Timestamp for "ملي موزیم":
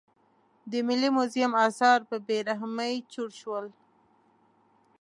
0.87-1.51